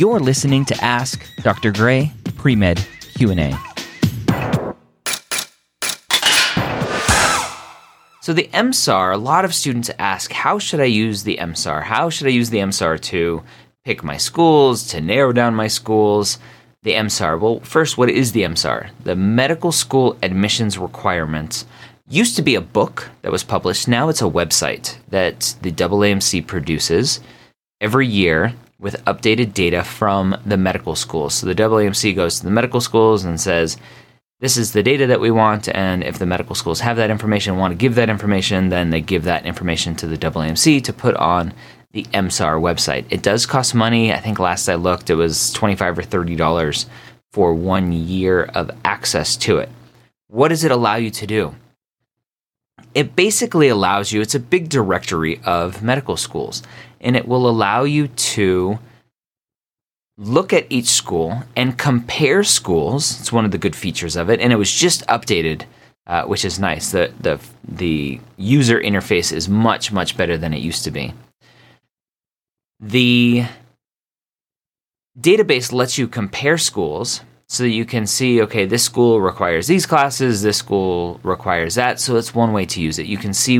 You're 0.00 0.18
listening 0.18 0.64
to 0.64 0.82
Ask 0.82 1.28
Dr. 1.42 1.70
Gray 1.72 2.10
Pre-Med 2.38 2.82
Q&A. 3.16 3.52
So 8.22 8.32
the 8.32 8.48
MSAR, 8.54 9.12
a 9.12 9.18
lot 9.18 9.44
of 9.44 9.54
students 9.54 9.90
ask, 9.98 10.32
how 10.32 10.58
should 10.58 10.80
I 10.80 10.84
use 10.84 11.24
the 11.24 11.36
MSAR? 11.36 11.82
How 11.82 12.08
should 12.08 12.28
I 12.28 12.30
use 12.30 12.48
the 12.48 12.60
MSAR 12.60 12.98
to 12.98 13.42
pick 13.84 14.02
my 14.02 14.16
schools, 14.16 14.86
to 14.86 15.02
narrow 15.02 15.34
down 15.34 15.54
my 15.54 15.66
schools? 15.66 16.38
The 16.82 16.92
MSAR. 16.92 17.38
Well, 17.38 17.60
first, 17.60 17.98
what 17.98 18.08
is 18.08 18.32
the 18.32 18.44
MSAR? 18.44 18.88
The 19.04 19.16
Medical 19.16 19.70
School 19.70 20.16
Admissions 20.22 20.78
Requirements 20.78 21.66
used 22.08 22.36
to 22.36 22.42
be 22.42 22.54
a 22.54 22.62
book 22.62 23.10
that 23.20 23.32
was 23.32 23.44
published. 23.44 23.86
Now 23.86 24.08
it's 24.08 24.22
a 24.22 24.24
website 24.24 24.96
that 25.10 25.56
the 25.60 25.70
AAMC 25.70 26.46
produces 26.46 27.20
every 27.82 28.06
year 28.06 28.54
with 28.80 29.04
updated 29.04 29.52
data 29.54 29.84
from 29.84 30.36
the 30.44 30.56
medical 30.56 30.96
schools. 30.96 31.34
So 31.34 31.46
the 31.46 31.54
AAMC 31.54 32.16
goes 32.16 32.38
to 32.38 32.44
the 32.44 32.50
medical 32.50 32.80
schools 32.80 33.24
and 33.24 33.40
says, 33.40 33.76
this 34.40 34.56
is 34.56 34.72
the 34.72 34.82
data 34.82 35.06
that 35.06 35.20
we 35.20 35.30
want, 35.30 35.68
and 35.68 36.02
if 36.02 36.18
the 36.18 36.24
medical 36.24 36.54
schools 36.54 36.80
have 36.80 36.96
that 36.96 37.10
information, 37.10 37.58
want 37.58 37.72
to 37.72 37.76
give 37.76 37.94
that 37.96 38.08
information, 38.08 38.70
then 38.70 38.88
they 38.88 39.02
give 39.02 39.24
that 39.24 39.44
information 39.44 39.94
to 39.96 40.06
the 40.06 40.16
AAMC 40.16 40.82
to 40.82 40.92
put 40.94 41.14
on 41.16 41.52
the 41.92 42.04
MSAR 42.04 42.58
website. 42.58 43.04
It 43.10 43.22
does 43.22 43.44
cost 43.44 43.74
money. 43.74 44.14
I 44.14 44.18
think 44.18 44.38
last 44.38 44.68
I 44.68 44.76
looked, 44.76 45.10
it 45.10 45.16
was 45.16 45.52
25 45.52 45.98
or 45.98 46.02
thirty 46.02 46.36
dollars 46.36 46.86
for 47.32 47.52
one 47.52 47.92
year 47.92 48.44
of 48.44 48.70
access 48.84 49.36
to 49.36 49.58
it. 49.58 49.68
What 50.28 50.48
does 50.48 50.64
it 50.64 50.70
allow 50.70 50.96
you 50.96 51.10
to 51.10 51.26
do? 51.26 51.54
It 52.94 53.16
basically 53.16 53.68
allows 53.68 54.12
you. 54.12 54.20
It's 54.20 54.34
a 54.34 54.40
big 54.40 54.68
directory 54.68 55.40
of 55.44 55.82
medical 55.82 56.16
schools, 56.16 56.62
and 57.00 57.16
it 57.16 57.26
will 57.26 57.48
allow 57.48 57.84
you 57.84 58.08
to 58.08 58.78
look 60.18 60.52
at 60.52 60.66
each 60.68 60.88
school 60.88 61.42
and 61.56 61.78
compare 61.78 62.44
schools. 62.44 63.20
It's 63.20 63.32
one 63.32 63.44
of 63.44 63.52
the 63.52 63.58
good 63.58 63.76
features 63.76 64.16
of 64.16 64.28
it, 64.28 64.40
and 64.40 64.52
it 64.52 64.56
was 64.56 64.70
just 64.70 65.06
updated, 65.06 65.62
uh, 66.06 66.24
which 66.24 66.44
is 66.44 66.58
nice. 66.58 66.90
the 66.90 67.12
the 67.20 67.38
The 67.64 68.20
user 68.36 68.80
interface 68.80 69.32
is 69.32 69.48
much 69.48 69.92
much 69.92 70.16
better 70.16 70.36
than 70.36 70.52
it 70.52 70.60
used 70.60 70.84
to 70.84 70.90
be. 70.90 71.14
The 72.80 73.44
database 75.18 75.72
lets 75.72 75.98
you 75.98 76.08
compare 76.08 76.58
schools 76.58 77.20
so 77.50 77.64
you 77.64 77.84
can 77.84 78.06
see 78.06 78.42
okay 78.42 78.64
this 78.64 78.84
school 78.84 79.20
requires 79.20 79.66
these 79.66 79.86
classes 79.86 80.42
this 80.42 80.56
school 80.56 81.18
requires 81.22 81.74
that 81.74 81.98
so 81.98 82.16
it's 82.16 82.34
one 82.34 82.52
way 82.52 82.64
to 82.64 82.80
use 82.80 82.98
it 82.98 83.06
you 83.06 83.18
can 83.18 83.34
see 83.34 83.58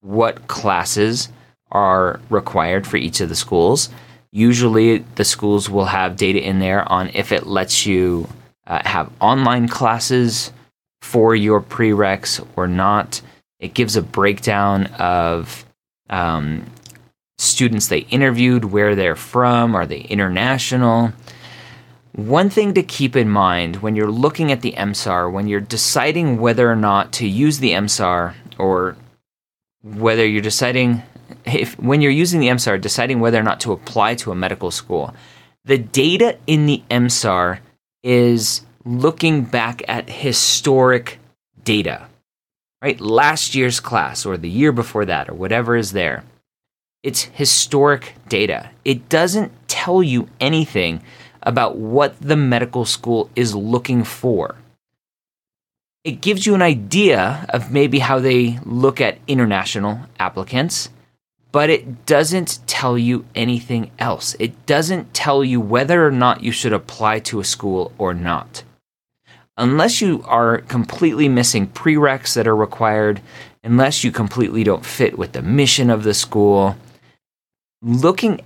what 0.00 0.48
classes 0.48 1.28
are 1.70 2.20
required 2.30 2.86
for 2.86 2.96
each 2.96 3.20
of 3.20 3.28
the 3.28 3.36
schools 3.36 3.90
Usually, 4.36 4.98
the 4.98 5.24
schools 5.24 5.70
will 5.70 5.86
have 5.86 6.18
data 6.18 6.38
in 6.38 6.58
there 6.58 6.86
on 6.92 7.08
if 7.14 7.32
it 7.32 7.46
lets 7.46 7.86
you 7.86 8.28
uh, 8.66 8.82
have 8.84 9.10
online 9.18 9.66
classes 9.66 10.52
for 11.00 11.34
your 11.34 11.62
prereqs 11.62 12.46
or 12.54 12.66
not. 12.66 13.22
It 13.60 13.72
gives 13.72 13.96
a 13.96 14.02
breakdown 14.02 14.88
of 14.98 15.64
um, 16.10 16.66
students 17.38 17.86
they 17.86 18.00
interviewed, 18.00 18.66
where 18.66 18.94
they're 18.94 19.16
from, 19.16 19.74
are 19.74 19.86
they 19.86 20.00
international? 20.00 21.14
One 22.16 22.48
thing 22.48 22.72
to 22.72 22.82
keep 22.82 23.14
in 23.14 23.28
mind 23.28 23.76
when 23.76 23.94
you're 23.94 24.10
looking 24.10 24.50
at 24.50 24.62
the 24.62 24.72
MSAR, 24.72 25.30
when 25.30 25.48
you're 25.48 25.60
deciding 25.60 26.38
whether 26.38 26.70
or 26.70 26.74
not 26.74 27.12
to 27.14 27.28
use 27.28 27.58
the 27.58 27.72
MSAR 27.72 28.32
or 28.56 28.96
whether 29.82 30.26
you're 30.26 30.40
deciding 30.40 31.02
if 31.44 31.78
when 31.78 32.00
you're 32.00 32.10
using 32.10 32.40
the 32.40 32.48
MSAR, 32.48 32.80
deciding 32.80 33.20
whether 33.20 33.38
or 33.38 33.42
not 33.42 33.60
to 33.60 33.72
apply 33.72 34.14
to 34.14 34.32
a 34.32 34.34
medical 34.34 34.70
school, 34.70 35.14
the 35.66 35.76
data 35.76 36.38
in 36.46 36.64
the 36.64 36.82
MSAR 36.90 37.58
is 38.02 38.62
looking 38.86 39.44
back 39.44 39.82
at 39.86 40.08
historic 40.08 41.18
data, 41.64 42.06
right? 42.80 42.98
Last 42.98 43.54
year's 43.54 43.78
class 43.78 44.24
or 44.24 44.38
the 44.38 44.48
year 44.48 44.72
before 44.72 45.04
that 45.04 45.28
or 45.28 45.34
whatever 45.34 45.76
is 45.76 45.92
there. 45.92 46.24
It's 47.02 47.24
historic 47.24 48.14
data. 48.30 48.70
It 48.86 49.10
doesn't 49.10 49.52
tell 49.68 50.02
you 50.02 50.30
anything 50.40 51.02
about 51.46 51.76
what 51.76 52.20
the 52.20 52.36
medical 52.36 52.84
school 52.84 53.30
is 53.34 53.54
looking 53.54 54.04
for. 54.04 54.56
It 56.04 56.20
gives 56.20 56.44
you 56.44 56.54
an 56.54 56.62
idea 56.62 57.46
of 57.48 57.72
maybe 57.72 58.00
how 58.00 58.18
they 58.18 58.58
look 58.64 59.00
at 59.00 59.18
international 59.26 60.00
applicants 60.20 60.90
but 61.56 61.70
it 61.70 62.04
doesn't 62.04 62.58
tell 62.66 62.98
you 62.98 63.24
anything 63.34 63.90
else. 63.98 64.36
It 64.38 64.66
doesn't 64.66 65.14
tell 65.14 65.42
you 65.42 65.58
whether 65.58 66.06
or 66.06 66.10
not 66.10 66.42
you 66.42 66.52
should 66.52 66.74
apply 66.74 67.20
to 67.20 67.40
a 67.40 67.44
school 67.44 67.92
or 67.96 68.12
not. 68.12 68.62
Unless 69.56 70.02
you 70.02 70.22
are 70.26 70.58
completely 70.58 71.30
missing 71.30 71.66
prereqs 71.66 72.34
that 72.34 72.46
are 72.46 72.54
required, 72.54 73.22
unless 73.64 74.04
you 74.04 74.12
completely 74.12 74.64
don't 74.64 74.84
fit 74.84 75.16
with 75.16 75.32
the 75.32 75.40
mission 75.40 75.88
of 75.88 76.02
the 76.02 76.12
school, 76.12 76.76
looking 77.80 78.42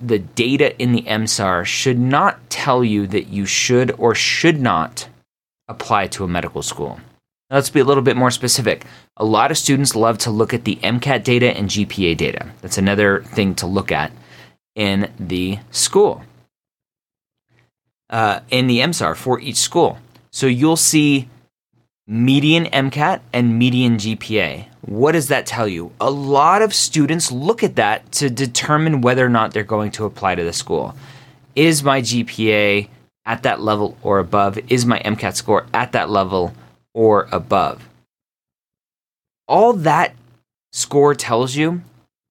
the 0.00 0.18
data 0.18 0.76
in 0.80 0.92
the 0.92 1.02
MSAR 1.02 1.64
should 1.64 1.98
not 1.98 2.50
tell 2.50 2.84
you 2.84 3.06
that 3.08 3.28
you 3.28 3.46
should 3.46 3.90
or 3.98 4.14
should 4.14 4.60
not 4.60 5.08
apply 5.68 6.06
to 6.08 6.24
a 6.24 6.28
medical 6.28 6.62
school. 6.62 7.00
Now, 7.48 7.56
let's 7.56 7.70
be 7.70 7.80
a 7.80 7.84
little 7.84 8.02
bit 8.02 8.16
more 8.16 8.30
specific. 8.30 8.84
A 9.16 9.24
lot 9.24 9.50
of 9.50 9.58
students 9.58 9.96
love 9.96 10.18
to 10.18 10.30
look 10.30 10.54
at 10.54 10.64
the 10.64 10.76
MCAT 10.76 11.24
data 11.24 11.56
and 11.56 11.68
GPA 11.68 12.16
data. 12.16 12.50
That's 12.60 12.78
another 12.78 13.22
thing 13.22 13.54
to 13.56 13.66
look 13.66 13.90
at 13.90 14.12
in 14.74 15.10
the 15.18 15.58
school, 15.70 16.22
uh, 18.08 18.40
in 18.50 18.66
the 18.66 18.78
MSAR 18.78 19.16
for 19.16 19.40
each 19.40 19.56
school. 19.56 19.98
So 20.30 20.46
you'll 20.46 20.76
see 20.76 21.28
median 22.10 22.64
MCAT 22.64 23.20
and 23.32 23.56
median 23.56 23.96
GPA. 23.96 24.66
What 24.80 25.12
does 25.12 25.28
that 25.28 25.46
tell 25.46 25.68
you? 25.68 25.92
A 26.00 26.10
lot 26.10 26.60
of 26.60 26.74
students 26.74 27.30
look 27.30 27.62
at 27.62 27.76
that 27.76 28.10
to 28.12 28.28
determine 28.28 29.00
whether 29.00 29.24
or 29.24 29.28
not 29.28 29.54
they're 29.54 29.62
going 29.62 29.92
to 29.92 30.06
apply 30.06 30.34
to 30.34 30.42
the 30.42 30.52
school. 30.52 30.96
Is 31.54 31.84
my 31.84 32.00
GPA 32.00 32.88
at 33.26 33.44
that 33.44 33.60
level 33.60 33.96
or 34.02 34.18
above? 34.18 34.58
Is 34.68 34.84
my 34.84 34.98
MCAT 34.98 35.36
score 35.36 35.66
at 35.72 35.92
that 35.92 36.10
level 36.10 36.52
or 36.92 37.28
above. 37.30 37.88
All 39.46 39.72
that 39.74 40.14
score 40.72 41.14
tells 41.14 41.54
you 41.54 41.82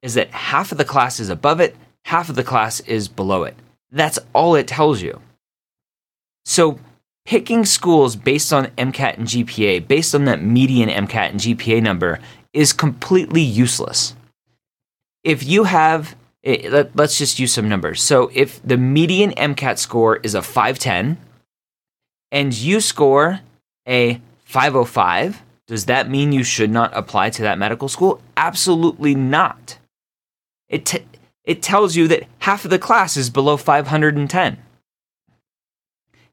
is 0.02 0.14
that 0.16 0.30
half 0.32 0.72
of 0.72 0.78
the 0.78 0.86
class 0.86 1.20
is 1.20 1.30
above 1.30 1.60
it, 1.60 1.76
half 2.06 2.30
of 2.30 2.36
the 2.36 2.44
class 2.44 2.80
is 2.82 3.08
below 3.08 3.44
it. 3.44 3.56
That's 3.92 4.20
all 4.34 4.56
it 4.56 4.68
tells 4.68 5.02
you. 5.02 5.22
So, 6.46 6.80
picking 7.30 7.64
schools 7.64 8.16
based 8.16 8.52
on 8.52 8.66
MCAT 8.76 9.20
and 9.20 9.28
GPA, 9.28 9.88
based 9.88 10.16
on 10.16 10.26
that 10.26 10.42
median 10.42 10.90
MCAT 10.90 11.30
and 11.30 11.40
GPA 11.40 11.80
number, 11.80 12.20
is 12.54 12.74
completely 12.74 13.44
useless. 13.44 14.16
If 15.24 15.44
you 15.44 15.66
have, 15.66 16.16
eh, 16.44 16.88
let's 16.96 17.20
just 17.20 17.38
use 17.38 17.54
some 17.54 17.70
numbers. 17.70 18.02
So, 18.02 18.32
if 18.34 18.60
the 18.64 18.78
median 18.78 19.30
MCAT 19.34 19.78
score 19.78 20.16
is 20.24 20.34
a 20.34 20.42
510 20.42 21.20
and 22.32 22.52
you 22.52 22.82
score 22.82 23.42
a 23.88 24.20
505, 24.46 25.44
does 25.68 25.86
that 25.86 26.10
mean 26.10 26.32
you 26.32 26.44
should 26.44 26.72
not 26.72 26.90
apply 26.98 27.30
to 27.30 27.44
that 27.44 27.60
medical 27.60 27.90
school? 27.90 28.24
Absolutely 28.38 29.14
not. 29.14 29.78
It, 30.68 30.84
t- 30.84 31.06
it 31.44 31.62
tells 31.62 31.96
you 31.96 32.08
that 32.08 32.24
half 32.40 32.66
of 32.66 32.72
the 32.72 32.80
class 32.80 33.16
is 33.16 33.30
below 33.30 33.56
510. 33.56 34.58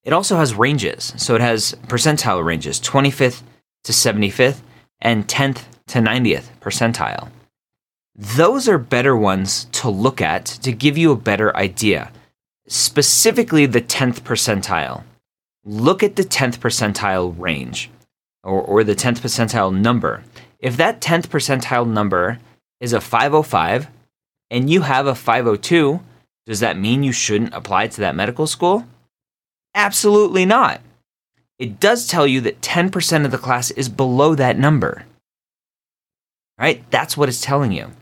It 0.07 0.13
also 0.13 0.37
has 0.37 0.55
ranges. 0.55 1.13
So 1.17 1.35
it 1.35 1.41
has 1.41 1.75
percentile 1.89 2.45
ranges 2.45 2.81
25th 2.81 3.43
to 3.83 3.93
75th 3.93 4.61
and 5.01 5.27
10th 5.27 5.65
to 5.89 5.99
90th 5.99 6.47
percentile. 6.61 7.29
Those 8.15 8.69
are 8.69 8.79
better 8.79 9.17
ones 9.17 9.65
to 9.73 9.91
look 9.91 10.23
at 10.23 10.47
to 10.47 10.71
give 10.71 10.97
you 10.97 11.11
a 11.11 11.17
better 11.17 11.55
idea. 11.57 12.13
Specifically, 12.69 13.67
the 13.67 13.83
10th 13.83 14.21
percentile. 14.21 15.03
Look 15.65 16.05
at 16.05 16.15
the 16.15 16.23
10th 16.23 16.59
percentile 16.59 17.35
range 17.37 17.91
or, 18.45 18.63
or 18.63 18.85
the 18.85 18.95
10th 18.95 19.19
percentile 19.19 19.77
number. 19.77 20.23
If 20.61 20.77
that 20.77 21.01
10th 21.01 21.27
percentile 21.27 21.87
number 21.87 22.39
is 22.81 22.93
a 22.93 23.01
505 23.01 23.89
and 24.53 24.71
you 24.71 24.83
have 24.83 25.09
a 25.09 25.17
502, 25.17 26.01
does 26.47 26.61
that 26.61 26.79
mean 26.79 27.03
you 27.03 27.13
shouldn't 27.13 27.55
apply 27.55 27.89
to 27.89 28.01
that 28.03 28.15
medical 28.15 28.47
school? 28.47 28.87
Absolutely 29.77 30.47
not. 30.47 30.81
It 31.59 31.79
does 31.79 32.07
tell 32.07 32.27
you 32.27 32.41
that 32.41 32.63
10% 32.63 33.27
of 33.27 33.31
the 33.31 33.39
class 33.39 33.71
is 33.71 33.91
below 33.91 34.35
that 34.35 34.59
number. 34.59 35.05
Right? 36.59 36.83
That's 36.91 37.15
what 37.15 37.29
it's 37.29 37.43
telling 37.43 37.73
you. 37.73 37.93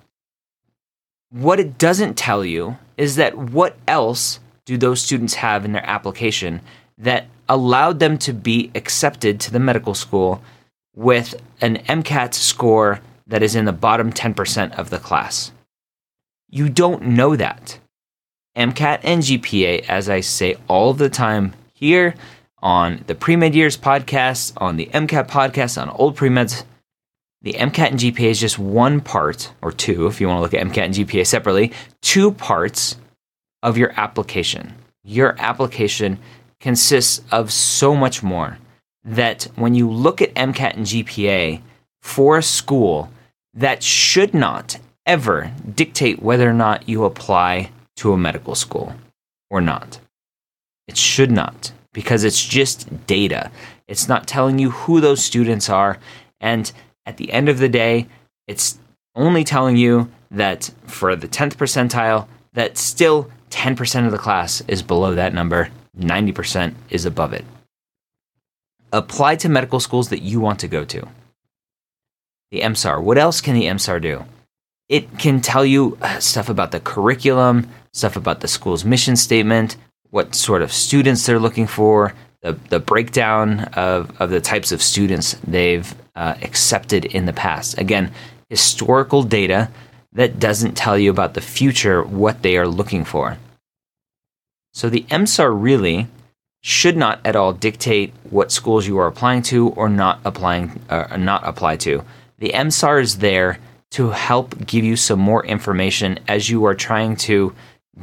What 1.31 1.59
it 1.59 1.77
doesn't 1.77 2.15
tell 2.17 2.45
you 2.45 2.79
is 2.97 3.17
that 3.17 3.37
what 3.37 3.77
else 3.89 4.39
do 4.65 4.79
those 4.79 5.03
students 5.03 5.35
have 5.35 5.65
in 5.65 5.73
their 5.73 5.85
application 5.85 6.61
that 6.97 7.27
allowed 7.49 7.99
them 7.99 8.19
to 8.19 8.33
be 8.33 8.71
accepted 8.77 9.41
to 9.41 9.51
the 9.51 9.59
medical 9.59 9.95
school 9.95 10.43
with 10.95 11.35
an 11.61 11.79
MCAT 11.89 12.35
score 12.35 13.01
that 13.27 13.43
is 13.43 13.57
in 13.57 13.65
the 13.65 13.73
bottom 13.73 14.13
10% 14.13 14.79
of 14.79 14.91
the 14.91 15.01
class. 15.01 15.51
You 16.49 16.69
don't 16.69 17.03
know 17.03 17.35
that. 17.35 17.81
MCAT 18.57 19.01
and 19.03 19.23
GPA, 19.23 19.89
as 19.89 20.09
I 20.09 20.21
say 20.21 20.57
all 20.69 20.95
the 20.95 21.11
time 21.11 21.53
here 21.85 22.15
on 22.63 23.05
the 23.07 23.15
pre 23.15 23.37
med 23.37 23.55
years 23.55 23.77
podcast, 23.77 24.53
on 24.57 24.77
the 24.77 24.87
MCAT 24.87 25.29
podcast, 25.29 25.81
on 25.81 25.91
old 25.91 26.17
pre 26.17 26.31
meds. 26.31 26.65
The 27.43 27.53
MCAT 27.53 27.91
and 27.91 28.01
GPA 28.01 28.31
is 28.31 28.41
just 28.41 28.59
one 28.59 29.03
part, 29.03 29.53
or 29.61 29.71
two, 29.71 30.07
if 30.07 30.19
you 30.19 30.29
want 30.29 30.39
to 30.39 30.43
look 30.43 30.55
at 30.55 30.67
MCAT 30.67 30.85
and 30.85 30.95
GPA 30.95 31.27
separately, 31.27 31.73
two 32.01 32.33
parts 32.33 32.97
of 33.63 33.77
your 33.77 33.93
application. 34.01 34.73
Your 35.03 35.37
application 35.39 36.19
consists 36.59 37.21
of 37.31 37.53
so 37.53 37.95
much 37.95 38.23
more 38.23 38.57
that 39.05 39.47
when 39.57 39.75
you 39.75 39.91
look 39.91 40.23
at 40.23 40.33
MCAT 40.33 40.75
and 40.75 40.87
GPA 40.87 41.61
for 42.01 42.39
a 42.39 42.43
school, 42.43 43.11
that 43.53 43.83
should 43.83 44.33
not 44.33 44.79
ever 45.05 45.53
dictate 45.75 46.23
whether 46.23 46.49
or 46.49 46.55
not 46.55 46.89
you 46.89 47.05
apply 47.05 47.71
to 47.97 48.15
a 48.15 48.17
medical 48.17 48.55
school 48.55 48.95
or 49.51 49.61
not. 49.61 50.01
It 50.87 50.97
should 50.97 51.31
not, 51.31 51.73
because 51.93 52.25
it's 52.25 52.45
just 52.45 53.07
data. 53.07 53.51
It's 53.89 54.09
not 54.09 54.27
telling 54.27 54.59
you 54.59 54.71
who 54.71 55.01
those 55.01 55.25
students 55.25 55.69
are. 55.69 55.99
And 56.41 56.71
at 57.07 57.17
the 57.17 57.33
end 57.33 57.49
of 57.49 57.59
the 57.59 57.69
day, 57.69 58.07
it's 58.47 58.79
only 59.15 59.45
telling 59.45 59.77
you 59.77 60.11
that 60.31 60.71
for 60.87 61.17
the 61.17 61.29
10th 61.29 61.55
percentile, 61.55 62.27
that 62.53 62.77
still 62.77 63.31
10% 63.51 64.07
of 64.07 64.13
the 64.13 64.19
class 64.19 64.63
is 64.69 64.83
below 64.83 65.15
that 65.15 65.35
number, 65.35 65.69
90% 65.99 66.75
is 66.91 67.05
above 67.05 67.33
it. 67.33 67.45
Apply 68.93 69.37
to 69.37 69.49
medical 69.49 69.81
schools 69.81 70.09
that 70.09 70.23
you 70.23 70.41
want 70.41 70.61
to 70.61 70.69
go 70.69 70.85
to. 70.85 71.09
The 72.51 72.61
MSAR. 72.61 73.03
What 73.03 73.19
else 73.19 73.41
can 73.41 73.55
the 73.55 73.67
MSAR 73.67 74.01
do? 74.01 74.25
It 74.89 75.19
can 75.19 75.41
tell 75.41 75.65
you 75.65 75.99
uh, 76.03 76.19
stuff 76.21 76.49
about 76.49 76.71
the 76.71 76.81
curriculum, 76.81 77.69
stuff 77.93 78.17
about 78.17 78.41
the 78.41 78.49
school's 78.49 78.85
mission 78.85 79.17
statement, 79.17 79.77
what 80.15 80.33
sort 80.33 80.63
of 80.63 80.73
students 80.73 81.27
they're 81.27 81.41
looking 81.41 81.67
for, 81.67 82.15
the, 82.41 82.53
the 82.69 82.79
breakdown 82.79 83.65
of, 83.75 84.13
of 84.21 84.31
the 84.31 84.41
types 84.41 84.71
of 84.71 84.81
students 84.81 85.35
they've 85.45 85.93
uh, 86.15 86.37
accepted 86.41 87.05
in 87.05 87.27
the 87.27 87.33
past. 87.33 87.77
Again, 87.79 88.13
historical 88.49 89.25
data 89.25 89.69
that 90.13 90.39
doesn't 90.39 90.77
tell 90.77 90.97
you 90.97 91.11
about 91.11 91.35
the 91.35 91.41
future, 91.41 92.05
what 92.05 92.43
they 92.43 92.57
are 92.57 92.69
looking 92.69 93.05
for. 93.05 93.39
So 94.73 94.89
the 94.89 95.03
MSAR 95.11 95.51
really 95.53 96.07
should 96.63 96.97
not 96.97 97.19
at 97.25 97.35
all 97.35 97.53
dictate 97.53 98.15
what 98.31 98.53
schools 98.53 98.87
you 98.87 98.97
are 98.99 99.09
applying 99.09 99.43
to 99.43 99.71
or 99.71 99.89
not 99.89 100.21
applying 100.25 100.81
uh, 100.91 101.17
not 101.17 101.43
apply 101.45 101.75
to. 101.79 102.05
The 102.39 102.51
MSAR 102.51 103.03
is 103.03 103.19
there 103.19 103.59
to 103.91 104.11
help 104.11 104.65
give 104.65 104.85
you 104.85 104.95
some 104.95 105.19
more 105.19 105.45
information 105.45 106.21
as 106.29 106.51
you 106.51 106.65
are 106.67 106.75
trying 106.77 107.17
to 107.17 107.53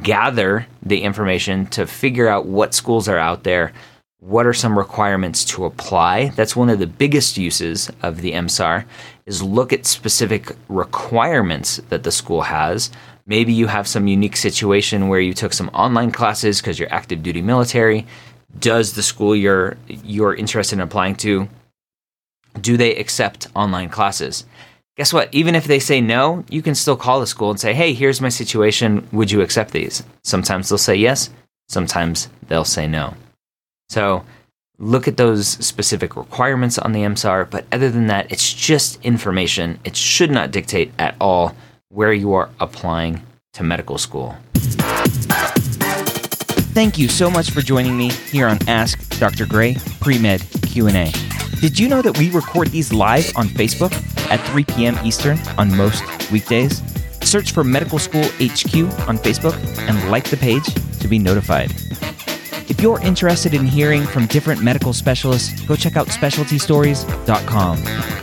gather 0.00 0.66
the 0.82 1.02
information 1.02 1.66
to 1.66 1.86
figure 1.86 2.28
out 2.28 2.46
what 2.46 2.74
schools 2.74 3.08
are 3.08 3.18
out 3.18 3.44
there, 3.44 3.72
what 4.20 4.46
are 4.46 4.54
some 4.54 4.78
requirements 4.78 5.44
to 5.44 5.64
apply. 5.64 6.28
That's 6.30 6.54
one 6.54 6.70
of 6.70 6.78
the 6.78 6.86
biggest 6.86 7.36
uses 7.36 7.90
of 8.02 8.20
the 8.20 8.32
MSAR 8.32 8.84
is 9.26 9.42
look 9.42 9.72
at 9.72 9.84
specific 9.84 10.52
requirements 10.68 11.80
that 11.88 12.04
the 12.04 12.12
school 12.12 12.42
has. 12.42 12.90
Maybe 13.26 13.52
you 13.52 13.66
have 13.66 13.86
some 13.86 14.06
unique 14.06 14.36
situation 14.36 15.08
where 15.08 15.20
you 15.20 15.34
took 15.34 15.52
some 15.52 15.68
online 15.70 16.12
classes 16.12 16.60
because 16.60 16.78
you're 16.78 16.92
active 16.92 17.22
duty 17.22 17.42
military. 17.42 18.06
Does 18.58 18.94
the 18.94 19.02
school 19.02 19.34
you're 19.34 19.76
you're 19.88 20.34
interested 20.34 20.76
in 20.76 20.80
applying 20.80 21.16
to 21.16 21.48
do 22.60 22.76
they 22.76 22.96
accept 22.96 23.48
online 23.54 23.88
classes? 23.88 24.44
Guess 24.96 25.12
what? 25.12 25.32
Even 25.32 25.54
if 25.54 25.64
they 25.64 25.78
say 25.78 26.00
no, 26.00 26.44
you 26.48 26.62
can 26.62 26.74
still 26.74 26.96
call 26.96 27.20
the 27.20 27.26
school 27.26 27.50
and 27.50 27.60
say, 27.60 27.72
hey, 27.74 27.94
here's 27.94 28.20
my 28.20 28.28
situation. 28.28 29.06
Would 29.12 29.30
you 29.30 29.40
accept 29.40 29.72
these? 29.72 30.02
Sometimes 30.22 30.68
they'll 30.68 30.78
say 30.78 30.96
yes, 30.96 31.30
sometimes 31.68 32.28
they'll 32.48 32.64
say 32.64 32.86
no. 32.86 33.14
So 33.88 34.24
look 34.78 35.06
at 35.08 35.16
those 35.16 35.48
specific 35.48 36.16
requirements 36.16 36.78
on 36.78 36.92
the 36.92 37.00
MSAR, 37.02 37.48
but 37.48 37.66
other 37.72 37.90
than 37.90 38.08
that, 38.08 38.30
it's 38.32 38.52
just 38.52 39.02
information. 39.04 39.78
It 39.84 39.96
should 39.96 40.30
not 40.30 40.50
dictate 40.50 40.92
at 40.98 41.14
all 41.20 41.54
where 41.88 42.12
you 42.12 42.32
are 42.34 42.50
applying 42.60 43.22
to 43.54 43.62
medical 43.62 43.98
school. 43.98 44.36
Thank 46.74 46.96
you 46.96 47.08
so 47.08 47.30
much 47.30 47.50
for 47.50 47.60
joining 47.60 47.98
me 47.98 48.10
here 48.10 48.48
on 48.48 48.58
Ask 48.66 49.18
Dr. 49.18 49.44
Gray 49.44 49.76
Pre-Med 50.00 50.40
Q&A. 50.62 51.12
Did 51.60 51.78
you 51.78 51.86
know 51.86 52.00
that 52.00 52.18
we 52.18 52.30
record 52.30 52.68
these 52.68 52.94
live 52.94 53.30
on 53.36 53.46
Facebook 53.48 53.92
at 54.32 54.40
3 54.48 54.64
p.m. 54.64 54.98
Eastern 55.04 55.38
on 55.58 55.74
most 55.76 56.02
weekdays? 56.32 56.82
Search 57.22 57.52
for 57.52 57.62
Medical 57.62 57.98
School 57.98 58.24
HQ 58.24 58.74
on 59.06 59.18
Facebook 59.18 59.56
and 59.88 60.10
like 60.10 60.28
the 60.28 60.36
page 60.36 60.64
to 60.98 61.08
be 61.08 61.18
notified. 61.18 61.70
If 62.68 62.80
you're 62.80 63.00
interested 63.00 63.54
in 63.54 63.66
hearing 63.66 64.04
from 64.04 64.26
different 64.26 64.62
medical 64.62 64.92
specialists, 64.92 65.60
go 65.62 65.76
check 65.76 65.96
out 65.96 66.08
specialtystories.com. 66.08 68.21